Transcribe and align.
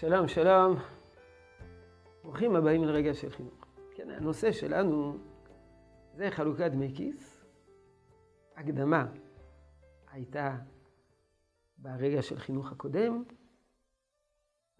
שלום, 0.00 0.28
שלום. 0.28 0.76
ברוכים 2.22 2.56
הבאים 2.56 2.84
לרגע 2.84 3.14
של 3.14 3.30
חינוך. 3.30 3.64
כן, 3.94 4.10
הנושא 4.10 4.52
שלנו 4.52 5.18
זה 6.14 6.30
חלוקת 6.30 6.70
דמי 6.70 6.94
כיס. 6.94 7.44
הקדמה 8.56 9.06
הייתה 10.10 10.56
ברגע 11.78 12.22
של 12.22 12.38
חינוך 12.38 12.72
הקודם. 12.72 13.24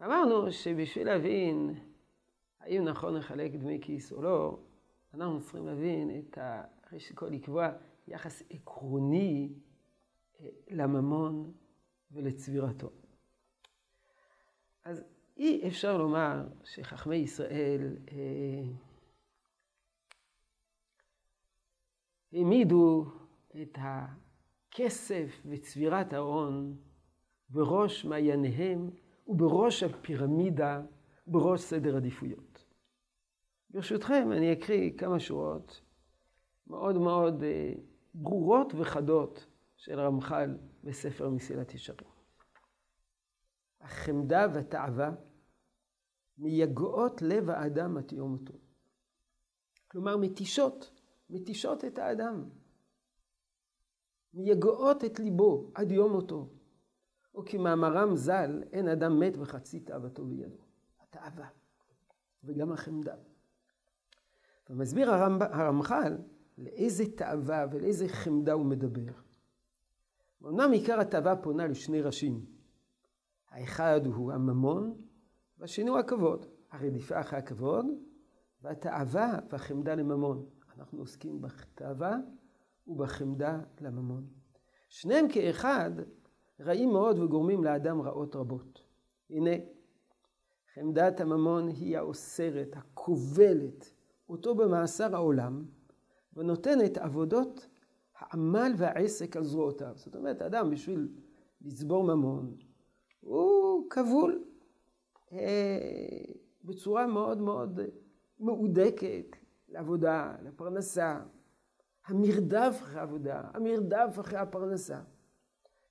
אמרנו 0.05 0.53
שבשביל 0.53 1.07
להבין 1.07 1.75
האם 2.61 2.85
נכון 2.85 3.15
לחלק 3.15 3.53
דמי 3.53 3.79
כיס 3.83 4.13
או 4.13 4.23
לא, 4.23 4.59
אנחנו 5.15 5.41
צריכים 5.41 5.67
להבין 5.67 6.19
את 6.19 6.39
ה... 6.39 6.63
ראשית 6.93 7.17
כל 7.17 7.27
לקבוע 7.27 7.69
יחס 8.09 8.43
עקרוני 8.51 9.53
אה, 10.41 10.49
לממון 10.71 11.53
ולצבירתו. 12.13 12.91
אז 14.89 15.05
אי 15.37 15.69
אפשר 15.69 15.99
לומר 15.99 16.49
שחכמי 16.65 17.17
ישראל 17.17 17.97
אה, 18.13 18.63
העמידו 22.33 23.05
את 23.63 23.79
הכסף 23.81 25.43
וצבירת 25.47 26.13
ההון 26.13 26.77
בראש 27.49 28.05
מעייניהם 28.05 28.91
ובראש 29.27 29.83
הפירמידה, 29.83 30.83
בראש 31.27 31.61
סדר 31.61 31.97
עדיפויות. 31.97 32.65
ברשותכם, 33.71 34.33
אני 34.33 34.53
אקריא 34.53 34.91
כמה 34.99 35.21
שורות 35.21 35.81
מאוד 36.67 36.99
מאוד 36.99 37.43
אה, 37.43 37.73
ברורות 38.15 38.73
וחדות 38.75 39.47
של 39.77 40.01
רמח"ל 40.01 40.57
בספר 40.85 41.29
מסילת 41.29 41.75
ישרים. 41.75 42.18
החמדה 43.89 44.47
והתאווה 44.55 45.11
מייגעות 46.39 47.23
לב 47.23 47.51
האדם 47.51 47.97
עד 47.97 48.13
יום 48.13 48.31
מותו. 48.31 48.55
כלומר, 49.89 50.17
מתישות, 50.17 50.91
מתישות 51.31 51.85
את 51.85 51.99
האדם. 51.99 52.45
מייגעות 54.35 55.05
את 55.05 55.19
ליבו 55.19 55.71
עד 55.75 55.91
יום 55.91 56.13
מותו. 56.13 56.49
או 57.35 57.45
כמאמרם 57.47 58.17
ז"ל, 58.17 58.63
אין 58.73 58.89
אדם 58.89 59.21
מת 59.21 59.37
וחצי 59.37 59.81
תאוותו 59.81 60.27
בידו. 60.27 60.59
התאווה, 61.01 61.49
וגם 62.45 62.73
החמדה. 62.73 63.15
ומסביר 64.71 65.11
הרמח"ל 65.11 66.19
לאיזה 66.59 67.05
תאווה 67.17 67.67
ולאיזה 67.73 68.09
חמדה 68.09 68.53
הוא 68.53 68.67
מדבר. 68.67 69.13
אמנם 70.43 70.73
עיקר 70.73 71.01
התאווה 71.01 71.37
פונה 71.37 71.67
לשני 71.67 72.03
ראשים. 72.03 72.58
האחד 73.59 74.07
הוא 74.07 74.33
הממון, 74.33 74.95
והשני 75.59 75.89
הוא 75.89 75.99
הכבוד. 75.99 76.47
הרדיפה 76.71 77.21
אחרי 77.21 77.39
הכבוד, 77.39 77.87
והתאווה 78.63 79.39
והחמדה 79.51 79.95
לממון. 79.95 80.47
אנחנו 80.79 80.99
עוסקים 80.99 81.41
בתאווה 81.41 82.17
ובחמדה 82.87 83.61
לממון. 83.81 84.27
שניהם 84.89 85.27
כאחד 85.29 85.91
רעים 86.61 86.89
מאוד 86.89 87.19
וגורמים 87.19 87.65
לאדם 87.65 88.01
רעות 88.01 88.37
רבות. 88.37 88.83
הנה, 89.31 89.51
חמדת 90.75 91.21
הממון 91.21 91.69
היא 91.69 91.99
האוסרת, 91.99 92.77
הכובלת, 92.77 93.91
אותו 94.29 94.55
במאסר 94.55 95.17
העולם, 95.17 95.65
ונותנת 96.37 96.99
עבודות 96.99 97.67
העמל 98.19 98.73
והעסק 98.77 99.37
על 99.37 99.45
זרועותיו. 99.45 99.93
זאת 99.95 100.17
אומרת, 100.17 100.43
האדם 100.43 100.71
בשביל 100.71 101.09
לצבור 101.61 102.05
ממון, 102.05 102.57
הוא 103.21 103.91
כבול 103.91 104.45
אה, 105.33 105.39
בצורה 106.65 107.07
מאוד 107.07 107.41
מאוד 107.41 107.81
מהודקת 108.39 109.37
לעבודה, 109.69 110.37
לפרנסה. 110.43 111.21
המרדף 112.07 112.79
אחרי 112.83 113.01
העבודה, 113.01 113.43
המרדף 113.55 114.17
אחרי 114.21 114.39
הפרנסה. 114.39 115.01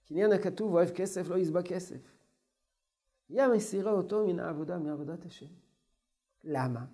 קניין 0.08 0.32
הכתוב 0.32 0.74
אוהב 0.74 0.90
כסף 0.90 1.30
לא 1.30 1.38
יסבע 1.38 1.62
כסף. 1.62 2.18
היא 3.30 3.42
המסירה 3.42 3.92
אותו 3.92 4.28
מן 4.28 4.40
העבודה, 4.40 4.78
מעבודת 4.78 5.26
השם. 5.26 5.46
למה? 6.44 6.86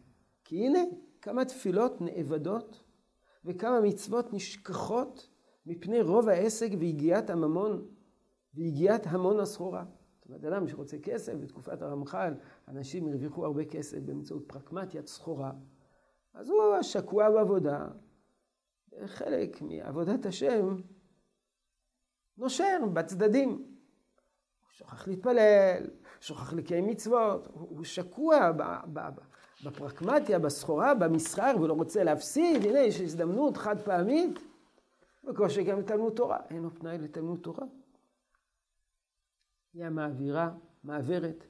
כי 0.44 0.66
הנה, 0.66 0.80
כמה 1.22 1.46
תפילות 1.46 2.02
נאבדות 2.02 2.84
וכמה 3.46 3.82
מצוות 3.82 4.34
נשכחות 4.34 5.30
מפני 5.66 6.02
רוב 6.02 6.30
העסק 6.30 6.70
ויגיעת 6.80 7.30
הממון 7.30 7.88
ויגיעת 8.54 9.08
המון 9.08 9.40
הסחורה. 9.40 9.86
זאת 10.24 10.30
אומרת, 10.30 10.46
אדם 10.46 10.68
שרוצה 10.68 10.98
כסף, 10.98 11.34
בתקופת 11.34 11.82
הרמח"ל, 11.82 12.34
אנשים 12.68 13.08
הרוויחו 13.08 13.46
הרבה 13.46 13.66
כסף 13.66 13.98
באמצעות 14.00 14.44
פרקמטיית 14.48 15.08
סחורה. 15.08 15.52
אז 16.34 16.50
הוא 16.50 16.82
שקוע 16.82 17.30
בעבודה, 17.30 17.88
חלק 19.06 19.62
מעבודת 19.62 20.26
השם 20.26 20.76
נושר 22.38 22.78
בצדדים. 22.94 23.50
הוא 23.50 23.58
שוכח 24.70 25.08
להתפלל, 25.08 25.88
שוכח 26.22 26.54
לקיים 26.54 26.88
מצוות, 26.88 27.48
הוא 27.54 27.84
שקוע 27.84 28.52
בפרקמטיה, 29.64 30.40
בסחורה, 30.40 30.94
במסחר, 30.94 31.56
ולא 31.62 31.74
רוצה 31.74 32.04
להפסיד, 32.04 32.66
הנה 32.66 32.80
יש 32.80 33.02
הזדמנות 33.02 33.58
חד 33.58 33.82
פעמית, 33.82 34.40
בקושי 35.24 35.64
גם 35.64 35.80
לתלמוד 35.80 36.14
תורה, 36.14 36.38
אין 36.50 36.64
לו 36.64 36.76
פנאי 36.76 36.98
לתלמוד 36.98 37.40
תורה. 37.40 37.66
היא 39.74 39.86
המעבירה, 39.86 40.58
מעברת, 40.84 41.48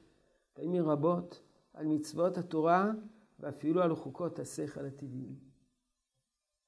פעמים 0.52 0.88
רבות, 0.88 1.42
על 1.72 1.86
מצוות 1.86 2.38
התורה 2.38 2.90
ואפילו 3.38 3.82
על 3.82 3.94
חוקות 3.94 4.38
השכל 4.38 4.86
הטבעיים. 4.86 5.38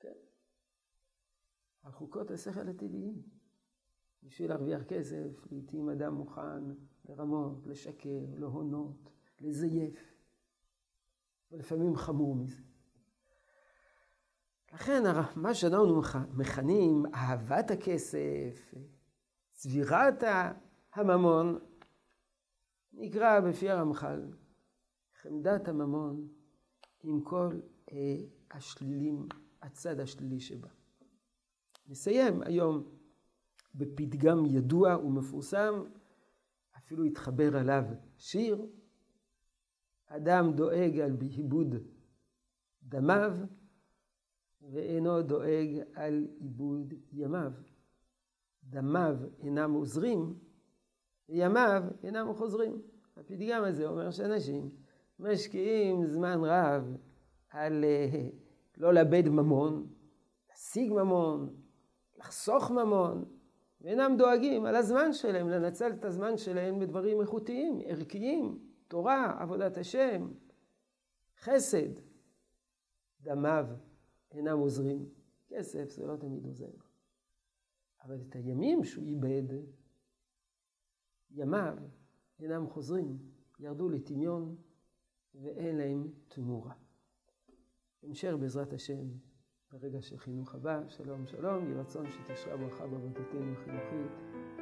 כן. 0.00 0.12
על 1.82 1.92
חוקות 1.92 2.30
השכל 2.30 2.68
הטבעיים. 2.68 3.22
בשביל 4.22 4.48
להרוויח 4.48 4.82
כסף, 4.82 5.52
לעתים 5.52 5.88
אדם 5.88 6.14
מוכן 6.14 6.62
לרמות, 7.08 7.66
לשקר, 7.66 8.24
להונות, 8.38 9.10
לזייף. 9.40 10.16
ולפעמים 11.50 11.96
חמור 11.96 12.36
מזה. 12.36 12.62
לכן 14.72 15.02
מה 15.36 15.54
שאנחנו 15.54 16.02
מכנים 16.34 17.06
אהבת 17.14 17.70
הכסף, 17.70 18.74
צבירת 19.52 20.22
הממון, 20.96 21.58
נקרא 22.92 23.40
בפי 23.40 23.70
הרמח"ל 23.70 24.32
חמדת 25.22 25.68
הממון 25.68 26.28
עם 27.02 27.20
כל 27.20 27.60
אה, 27.92 28.16
השלילים, 28.50 29.28
הצד 29.62 30.00
השלילי 30.00 30.40
שבה. 30.40 30.68
נסיים 31.88 32.42
היום 32.42 32.84
בפתגם 33.74 34.46
ידוע 34.46 34.96
ומפורסם, 34.96 35.74
אפילו 36.76 37.04
התחבר 37.04 37.56
עליו 37.56 37.84
שיר, 38.18 38.66
אדם 40.06 40.52
דואג 40.52 40.98
על 40.98 41.16
איבוד 41.20 41.74
דמיו 42.82 43.32
ואינו 44.60 45.22
דואג 45.22 45.80
על 45.94 46.26
איבוד 46.40 46.94
ימיו. 47.12 47.52
דמיו 48.64 49.16
אינם 49.38 49.72
עוזרים, 49.72 50.38
וימיו 51.28 51.82
אינם 52.02 52.34
חוזרים. 52.34 52.82
הפתגם 53.16 53.64
הזה 53.64 53.86
אומר 53.86 54.10
שאנשים 54.10 54.70
משקיעים 55.18 56.06
זמן 56.06 56.40
רב 56.44 56.96
על 57.50 57.84
אה, 57.84 58.28
לא 58.76 58.94
לאבד 58.94 59.28
ממון, 59.28 59.86
להשיג 60.50 60.92
ממון, 60.92 61.54
לחסוך 62.18 62.70
ממון, 62.70 63.24
ואינם 63.80 64.14
דואגים 64.18 64.66
על 64.66 64.76
הזמן 64.76 65.12
שלהם, 65.12 65.48
לנצל 65.48 65.92
את 65.92 66.04
הזמן 66.04 66.36
שלהם 66.36 66.78
בדברים 66.78 67.20
איכותיים, 67.20 67.80
ערכיים. 67.84 68.58
תורה, 68.88 69.36
עבודת 69.38 69.76
השם, 69.76 70.28
חסד. 71.40 72.00
דמיו 73.20 73.66
אינם 74.32 74.58
עוזרים. 74.58 75.08
כסף 75.48 75.90
זה 75.90 76.06
לא 76.06 76.16
תמיד 76.16 76.44
עוזר. 76.44 76.70
אבל 78.04 78.20
את 78.28 78.36
הימים 78.36 78.84
שהוא 78.84 79.04
איבד, 79.04 79.54
ימיו 81.30 81.76
אינם 82.40 82.66
חוזרים, 82.66 83.18
ירדו 83.58 83.88
לטמיון 83.88 84.56
ואין 85.34 85.76
להם 85.76 86.08
תמורה. 86.28 86.74
המשך 88.02 88.32
בעזרת 88.40 88.72
השם 88.72 89.06
ברגע 89.72 90.02
של 90.02 90.18
חינוך 90.18 90.54
הבא. 90.54 90.88
שלום 90.88 91.26
שלום, 91.26 91.64
יהי 91.64 91.74
רצון 91.74 92.06
שתשרה 92.10 92.56
ברכה 92.56 92.86
בעבודתנו 92.86 93.52
החינוכית. 93.52 94.55